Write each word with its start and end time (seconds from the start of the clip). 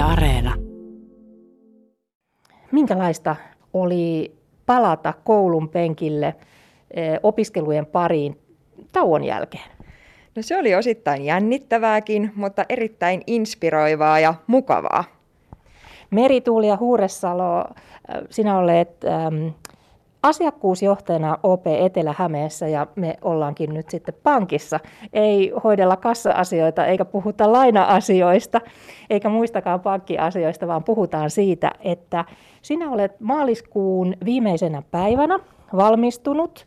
Yle 0.00 0.08
Areena. 0.08 0.54
Minkälaista 2.72 3.36
oli 3.72 4.32
palata 4.66 5.14
koulun 5.24 5.68
penkille 5.68 6.34
eh, 6.90 7.20
opiskelujen 7.22 7.86
pariin 7.86 8.38
tauon 8.92 9.24
jälkeen? 9.24 9.70
No 10.36 10.42
se 10.42 10.58
oli 10.58 10.74
osittain 10.74 11.24
jännittävääkin, 11.24 12.32
mutta 12.34 12.64
erittäin 12.68 13.22
inspiroivaa 13.26 14.20
ja 14.20 14.34
mukavaa. 14.46 15.04
Merituuli 16.10 16.68
ja 16.68 16.76
Huuressalo, 16.76 17.60
eh, 17.60 18.22
sinä 18.30 18.58
olet 18.58 19.04
ähm, 19.04 19.46
asiakkuusjohtajana 20.22 21.38
OP 21.42 21.66
Etelä-Hämeessä 21.66 22.68
ja 22.68 22.86
me 22.96 23.16
ollaankin 23.22 23.74
nyt 23.74 23.90
sitten 23.90 24.14
pankissa. 24.22 24.80
Ei 25.12 25.52
hoidella 25.64 25.96
kassa-asioita 25.96 26.86
eikä 26.86 27.04
puhuta 27.04 27.52
laina-asioista 27.52 28.60
eikä 29.10 29.28
muistakaan 29.28 29.80
pankkiasioista, 29.80 30.66
vaan 30.66 30.84
puhutaan 30.84 31.30
siitä, 31.30 31.70
että 31.80 32.24
sinä 32.62 32.90
olet 32.90 33.20
maaliskuun 33.20 34.14
viimeisenä 34.24 34.82
päivänä 34.90 35.38
valmistunut 35.76 36.66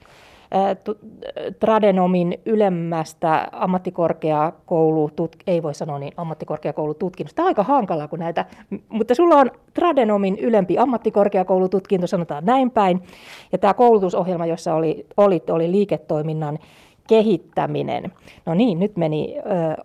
Tradenomin 1.60 2.40
ylemmästä 2.46 3.48
ammattikorkeakoulutut, 3.52 5.36
ei 5.48 5.64
voi 5.64 5.74
sanoa 5.74 6.00
niin 6.00 6.14
ammattikorkeakoulututkinnosta. 6.18 7.36
Tämä 7.36 7.46
on 7.46 7.50
aika 7.50 7.64
hankalaa 7.64 8.08
kuin 8.08 8.20
näitä, 8.20 8.46
mutta 8.90 9.16
sulla 9.16 9.36
on 9.36 9.52
Tradenomin 9.74 10.40
ylempi 10.40 10.78
ammattikorkeakoulututkinto, 10.78 12.08
sanotaan 12.08 12.46
näin 12.46 12.72
päin. 12.72 13.04
Ja 13.52 13.58
tämä 13.58 13.74
koulutusohjelma, 13.74 14.46
jossa 14.46 14.76
oli, 14.76 15.06
olit, 15.18 15.50
oli 15.50 15.72
liiketoiminnan 15.72 16.60
kehittäminen. 17.08 18.12
No 18.46 18.54
niin, 18.54 18.80
nyt 18.80 18.98
meni 18.98 19.36
ö, 19.38 19.42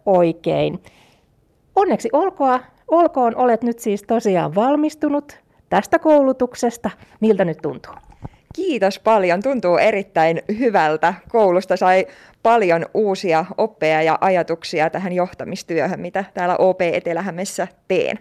oikein. 0.06 0.82
Onneksi 1.76 2.08
olkoon, 2.12 2.60
olkoon, 2.88 3.36
olet 3.36 3.62
nyt 3.62 3.78
siis 3.78 4.02
tosiaan 4.02 4.54
valmistunut 4.54 5.38
tästä 5.68 5.98
koulutuksesta. 5.98 6.90
Miltä 7.20 7.44
nyt 7.44 7.58
tuntuu? 7.62 7.94
Kiitos 8.58 8.98
paljon. 8.98 9.42
Tuntuu 9.42 9.76
erittäin 9.76 10.42
hyvältä. 10.58 11.14
Koulusta 11.28 11.76
sai 11.76 12.06
paljon 12.42 12.86
uusia 12.94 13.44
oppeja 13.56 14.02
ja 14.02 14.18
ajatuksia 14.20 14.90
tähän 14.90 15.12
johtamistyöhön, 15.12 16.00
mitä 16.00 16.24
täällä 16.34 16.56
OP 16.56 16.80
Etelähämessä 16.80 17.68
teen. 17.88 18.18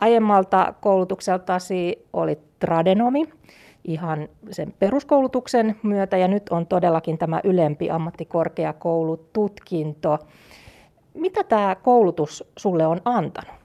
Aiemmalta 0.00 0.74
koulutukseltasi 0.80 2.06
oli 2.12 2.38
tradenomi 2.58 3.28
ihan 3.84 4.28
sen 4.50 4.74
peruskoulutuksen 4.78 5.76
myötä 5.82 6.16
ja 6.16 6.28
nyt 6.28 6.48
on 6.48 6.66
todellakin 6.66 7.18
tämä 7.18 7.40
ylempi 7.44 7.90
ammattikorkeakoulututkinto. 7.90 10.18
Mitä 11.14 11.44
tämä 11.44 11.74
koulutus 11.74 12.44
sulle 12.58 12.86
on 12.86 13.00
antanut? 13.04 13.63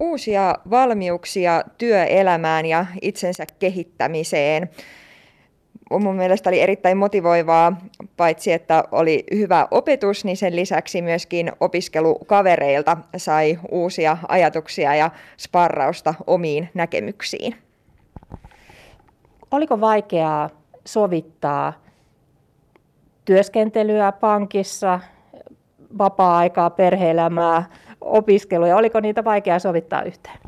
Uusia 0.00 0.54
valmiuksia 0.70 1.62
työelämään 1.78 2.66
ja 2.66 2.86
itsensä 3.02 3.44
kehittämiseen. 3.58 4.70
Mun 5.90 6.16
mielestä 6.16 6.50
oli 6.50 6.60
erittäin 6.60 6.96
motivoivaa, 6.96 7.76
paitsi 8.16 8.52
että 8.52 8.84
oli 8.92 9.24
hyvä 9.34 9.68
opetus, 9.70 10.24
niin 10.24 10.36
sen 10.36 10.56
lisäksi 10.56 11.02
myöskin 11.02 11.52
opiskelukavereilta 11.60 12.96
sai 13.16 13.58
uusia 13.70 14.16
ajatuksia 14.28 14.94
ja 14.94 15.10
sparrausta 15.38 16.14
omiin 16.26 16.68
näkemyksiin. 16.74 17.54
Oliko 19.50 19.80
vaikeaa 19.80 20.50
sovittaa 20.84 21.72
työskentelyä 23.24 24.12
pankissa, 24.12 25.00
vapaa-aikaa, 25.98 26.70
perheelämää, 26.70 27.64
opiskeluja? 28.04 28.76
Oliko 28.76 29.00
niitä 29.00 29.24
vaikea 29.24 29.58
sovittaa 29.58 30.02
yhteen? 30.02 30.38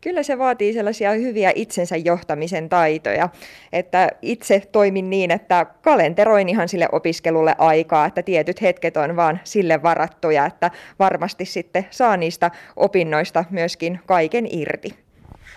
Kyllä 0.00 0.22
se 0.22 0.38
vaatii 0.38 0.72
sellaisia 0.72 1.10
hyviä 1.12 1.52
itsensä 1.54 1.96
johtamisen 1.96 2.68
taitoja, 2.68 3.28
että 3.72 4.08
itse 4.22 4.62
toimin 4.72 5.10
niin, 5.10 5.30
että 5.30 5.66
kalenteroin 5.82 6.48
ihan 6.48 6.68
sille 6.68 6.88
opiskelulle 6.92 7.54
aikaa, 7.58 8.06
että 8.06 8.22
tietyt 8.22 8.62
hetket 8.62 8.96
on 8.96 9.16
vaan 9.16 9.40
sille 9.44 9.82
varattuja, 9.82 10.46
että 10.46 10.70
varmasti 10.98 11.44
sitten 11.44 11.86
saa 11.90 12.16
niistä 12.16 12.50
opinnoista 12.76 13.44
myöskin 13.50 14.00
kaiken 14.06 14.46
irti. 14.50 14.94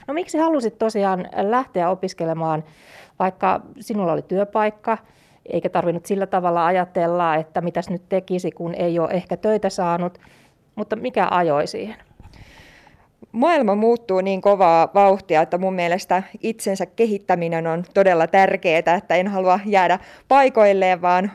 No 0.07 0.13
miksi 0.13 0.37
halusit 0.37 0.77
tosiaan 0.77 1.29
lähteä 1.41 1.89
opiskelemaan, 1.89 2.63
vaikka 3.19 3.61
sinulla 3.79 4.13
oli 4.13 4.21
työpaikka, 4.21 4.97
eikä 5.45 5.69
tarvinnut 5.69 6.05
sillä 6.05 6.27
tavalla 6.27 6.65
ajatella, 6.65 7.35
että 7.35 7.61
mitäs 7.61 7.89
nyt 7.89 8.09
tekisi, 8.09 8.51
kun 8.51 8.75
ei 8.75 8.99
ole 8.99 9.09
ehkä 9.09 9.37
töitä 9.37 9.69
saanut, 9.69 10.19
mutta 10.75 10.95
mikä 10.95 11.28
ajoi 11.31 11.67
siihen? 11.67 11.95
Maailma 13.31 13.75
muuttuu 13.75 14.22
niin 14.22 14.41
kovaa 14.41 14.91
vauhtia, 14.94 15.41
että 15.41 15.57
mun 15.57 15.73
mielestä 15.73 16.23
itsensä 16.41 16.85
kehittäminen 16.85 17.67
on 17.67 17.84
todella 17.94 18.28
tärkeää, 18.28 18.95
että 18.97 19.16
en 19.16 19.28
halua 19.28 19.59
jäädä 19.66 20.00
paikoilleen, 20.28 21.01
vaan 21.01 21.31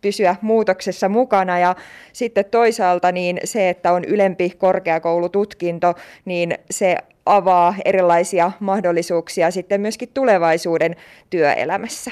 pysyä 0.00 0.36
muutoksessa 0.42 1.08
mukana. 1.08 1.58
Ja 1.58 1.76
sitten 2.12 2.44
toisaalta 2.44 3.12
niin 3.12 3.38
se, 3.44 3.68
että 3.68 3.92
on 3.92 4.04
ylempi 4.04 4.50
korkeakoulututkinto, 4.50 5.94
niin 6.24 6.58
se 6.70 6.96
avaa 7.26 7.74
erilaisia 7.84 8.52
mahdollisuuksia 8.60 9.50
sitten 9.50 9.80
myöskin 9.80 10.08
tulevaisuuden 10.14 10.96
työelämässä. 11.30 12.10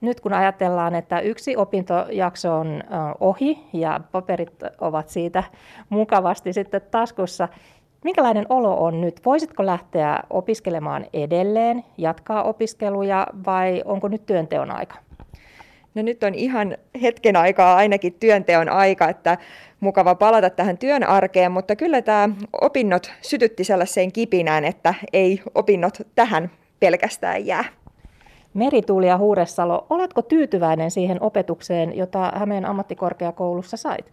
Nyt 0.00 0.20
kun 0.20 0.32
ajatellaan, 0.32 0.94
että 0.94 1.20
yksi 1.20 1.56
opintojakso 1.56 2.58
on 2.58 2.82
ohi 3.20 3.58
ja 3.72 4.00
paperit 4.12 4.52
ovat 4.80 5.08
siitä 5.08 5.44
mukavasti 5.88 6.52
sitten 6.52 6.80
taskussa, 6.90 7.48
minkälainen 8.04 8.46
olo 8.48 8.76
on 8.84 9.00
nyt? 9.00 9.24
Voisitko 9.24 9.66
lähteä 9.66 10.20
opiskelemaan 10.30 11.06
edelleen, 11.12 11.84
jatkaa 11.98 12.42
opiskeluja 12.42 13.26
vai 13.46 13.82
onko 13.84 14.08
nyt 14.08 14.26
työnteon 14.26 14.70
aika? 14.70 14.94
No 15.94 16.02
nyt 16.02 16.22
on 16.22 16.34
ihan 16.34 16.76
hetken 17.02 17.36
aikaa 17.36 17.76
ainakin 17.76 18.14
työnteon 18.20 18.68
aika, 18.68 19.08
että 19.08 19.38
mukava 19.80 20.14
palata 20.14 20.50
tähän 20.50 20.78
työn 20.78 21.04
arkeen, 21.04 21.52
mutta 21.52 21.76
kyllä 21.76 22.02
tämä 22.02 22.28
opinnot 22.60 23.12
sytytti 23.20 23.64
sellaiseen 23.64 24.12
kipinään, 24.12 24.64
että 24.64 24.94
ei 25.12 25.42
opinnot 25.54 25.98
tähän 26.14 26.50
pelkästään 26.80 27.46
jää. 27.46 27.64
Merituuli 28.54 29.06
ja 29.06 29.18
Huuressalo, 29.18 29.86
oletko 29.90 30.22
tyytyväinen 30.22 30.90
siihen 30.90 31.22
opetukseen, 31.22 31.96
jota 31.96 32.32
Hämeen 32.34 32.66
ammattikorkeakoulussa 32.66 33.76
sait? 33.76 34.10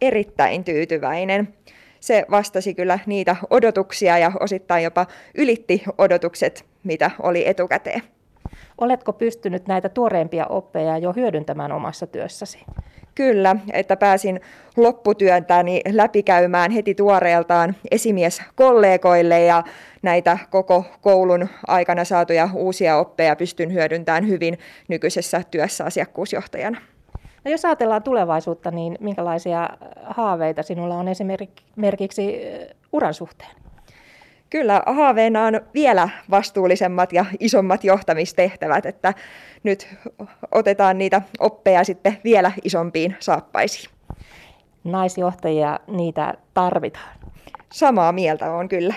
Erittäin 0.00 0.64
tyytyväinen. 0.64 1.54
Se 2.00 2.26
vastasi 2.30 2.74
kyllä 2.74 2.98
niitä 3.06 3.36
odotuksia 3.50 4.18
ja 4.18 4.32
osittain 4.40 4.84
jopa 4.84 5.06
ylitti 5.34 5.82
odotukset, 5.98 6.64
mitä 6.84 7.10
oli 7.22 7.48
etukäteen. 7.48 8.02
Oletko 8.78 9.12
pystynyt 9.12 9.66
näitä 9.66 9.88
tuoreimpia 9.88 10.46
oppeja 10.46 10.98
jo 10.98 11.12
hyödyntämään 11.12 11.72
omassa 11.72 12.06
työssäsi? 12.06 12.64
Kyllä, 13.14 13.56
että 13.72 13.96
pääsin 13.96 14.40
lopputyöntäni 14.76 15.80
läpikäymään 15.92 16.70
heti 16.70 16.94
tuoreeltaan 16.94 17.76
esimieskollegoille 17.90 19.40
ja 19.44 19.62
näitä 20.02 20.38
koko 20.50 20.84
koulun 21.00 21.48
aikana 21.66 22.04
saatuja 22.04 22.48
uusia 22.54 22.96
oppeja 22.96 23.36
pystyn 23.36 23.72
hyödyntämään 23.72 24.28
hyvin 24.28 24.58
nykyisessä 24.88 25.42
työssä 25.50 25.84
asiakkuusjohtajana. 25.84 26.80
No 27.44 27.50
jos 27.50 27.64
ajatellaan 27.64 28.02
tulevaisuutta, 28.02 28.70
niin 28.70 28.98
minkälaisia 29.00 29.68
haaveita 30.04 30.62
sinulla 30.62 30.94
on 30.94 31.08
esimerkiksi 31.08 32.40
uran 32.92 33.14
suhteen? 33.14 33.63
Kyllä 34.54 34.82
haaveena 34.86 35.42
on 35.46 35.60
vielä 35.74 36.08
vastuullisemmat 36.30 37.12
ja 37.12 37.24
isommat 37.40 37.84
johtamistehtävät, 37.84 38.86
että 38.86 39.14
nyt 39.62 39.88
otetaan 40.52 40.98
niitä 40.98 41.22
oppeja 41.38 41.84
sitten 41.84 42.18
vielä 42.24 42.52
isompiin 42.64 43.16
saappaisiin. 43.20 43.90
Naisjohtajia 44.84 45.80
niitä 45.86 46.34
tarvitaan. 46.54 47.16
Samaa 47.72 48.12
mieltä 48.12 48.52
on 48.52 48.68
kyllä. 48.68 48.94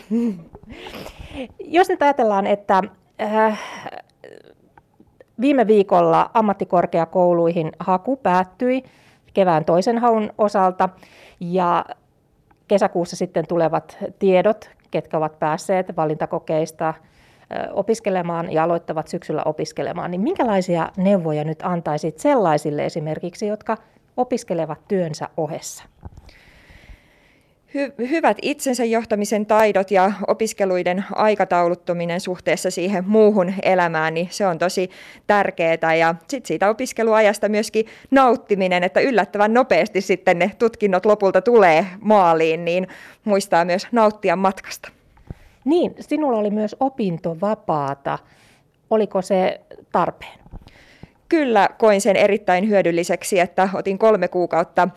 Jos 1.59 1.89
nyt 1.89 2.01
ajatellaan, 2.01 2.47
että 2.47 2.81
äh, 3.21 3.59
viime 5.41 5.67
viikolla 5.67 6.29
ammattikorkeakouluihin 6.33 7.71
haku 7.79 8.15
päättyi 8.17 8.83
kevään 9.33 9.65
toisen 9.65 9.97
haun 9.97 10.33
osalta 10.37 10.89
ja 11.39 11.85
kesäkuussa 12.67 13.15
sitten 13.15 13.47
tulevat 13.47 13.97
tiedot 14.19 14.77
ketkä 14.91 15.17
ovat 15.17 15.39
päässeet 15.39 15.97
valintakokeista 15.97 16.93
opiskelemaan 17.73 18.51
ja 18.51 18.63
aloittavat 18.63 19.07
syksyllä 19.07 19.43
opiskelemaan, 19.43 20.11
niin 20.11 20.21
minkälaisia 20.21 20.91
neuvoja 20.97 21.43
nyt 21.43 21.59
antaisit 21.63 22.19
sellaisille 22.19 22.85
esimerkiksi, 22.85 23.47
jotka 23.47 23.77
opiskelevat 24.17 24.79
työnsä 24.87 25.29
ohessa? 25.37 25.83
Hy- 27.75 28.09
hyvät 28.09 28.37
itsensä 28.41 28.85
johtamisen 28.85 29.45
taidot 29.45 29.91
ja 29.91 30.11
opiskeluiden 30.27 31.05
aikatauluttuminen 31.11 32.21
suhteessa 32.21 32.71
siihen 32.71 33.03
muuhun 33.07 33.53
elämään, 33.63 34.13
niin 34.13 34.27
se 34.31 34.47
on 34.47 34.57
tosi 34.57 34.89
tärkeää. 35.27 35.95
Ja 35.99 36.15
sitten 36.27 36.47
siitä 36.47 36.69
opiskeluajasta 36.69 37.49
myöskin 37.49 37.85
nauttiminen, 38.11 38.83
että 38.83 38.99
yllättävän 38.99 39.53
nopeasti 39.53 40.01
sitten 40.01 40.39
ne 40.39 40.51
tutkinnot 40.59 41.05
lopulta 41.05 41.41
tulee 41.41 41.85
maaliin, 42.01 42.65
niin 42.65 42.87
muistaa 43.23 43.65
myös 43.65 43.87
nauttia 43.91 44.35
matkasta. 44.35 44.89
Niin, 45.65 45.95
sinulla 45.99 46.37
oli 46.37 46.49
myös 46.49 46.75
opintovapaata. 46.79 48.19
Oliko 48.89 49.21
se 49.21 49.61
tarpeen? 49.91 50.39
Kyllä 51.29 51.69
koin 51.77 52.01
sen 52.01 52.15
erittäin 52.15 52.69
hyödylliseksi, 52.69 53.39
että 53.39 53.69
otin 53.73 53.97
kolme 53.97 54.27
kuukautta 54.27 54.89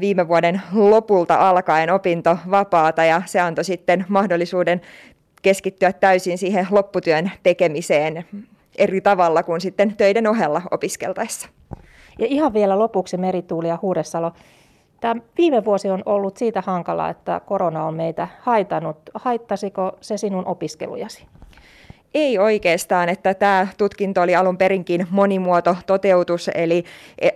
viime 0.00 0.28
vuoden 0.28 0.62
lopulta 0.72 1.48
alkaen 1.50 1.90
opintovapaata 1.92 3.04
ja 3.04 3.22
se 3.26 3.40
antoi 3.40 3.64
sitten 3.64 4.04
mahdollisuuden 4.08 4.80
keskittyä 5.42 5.92
täysin 5.92 6.38
siihen 6.38 6.66
lopputyön 6.70 7.30
tekemiseen 7.42 8.24
eri 8.78 9.00
tavalla 9.00 9.42
kuin 9.42 9.60
sitten 9.60 9.96
töiden 9.96 10.26
ohella 10.26 10.62
opiskeltaessa. 10.70 11.48
Ja 12.18 12.26
ihan 12.26 12.54
vielä 12.54 12.78
lopuksi 12.78 13.16
Merituuli 13.16 13.68
ja 13.68 13.78
Huudessalo. 13.82 14.32
Tämä 15.00 15.20
viime 15.38 15.64
vuosi 15.64 15.90
on 15.90 16.02
ollut 16.06 16.36
siitä 16.36 16.62
hankala, 16.66 17.08
että 17.08 17.40
korona 17.46 17.84
on 17.84 17.94
meitä 17.94 18.28
haitannut. 18.40 18.96
Haittasiko 19.14 19.96
se 20.00 20.16
sinun 20.16 20.46
opiskelujasi? 20.46 21.26
Ei 22.16 22.38
oikeastaan, 22.38 23.08
että 23.08 23.34
tämä 23.34 23.66
tutkinto 23.78 24.22
oli 24.22 24.36
alun 24.36 24.58
perinkin 24.58 25.06
monimuoto 25.10 25.76
toteutus, 25.86 26.50
eli 26.54 26.84
e, 27.18 27.28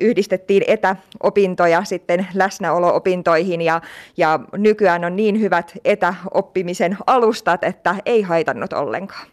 yhdistettiin 0.00 0.64
etäopintoja 0.66 1.84
sitten 1.84 2.26
läsnäoloopintoihin 2.34 3.62
ja, 3.62 3.80
ja 4.16 4.40
nykyään 4.56 5.04
on 5.04 5.16
niin 5.16 5.40
hyvät 5.40 5.72
etäoppimisen 5.84 6.96
alustat, 7.06 7.64
että 7.64 7.94
ei 8.04 8.22
haitannut 8.22 8.72
ollenkaan. 8.72 9.26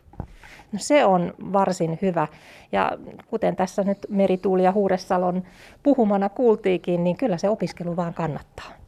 No 0.71 0.79
se 0.79 1.05
on 1.05 1.33
varsin 1.53 1.99
hyvä. 2.01 2.27
Ja 2.71 2.91
kuten 3.27 3.55
tässä 3.55 3.83
nyt 3.83 3.97
Merituuli 4.09 4.63
ja 4.63 4.71
Huuressalon 4.71 5.43
puhumana 5.83 6.29
kuultiikin, 6.29 7.03
niin 7.03 7.17
kyllä 7.17 7.37
se 7.37 7.49
opiskelu 7.49 7.95
vaan 7.95 8.13
kannattaa. 8.13 8.82